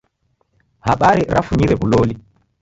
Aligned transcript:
Habari 0.85 1.23
rafunyire 1.35 1.73
w'uloli. 1.79 2.15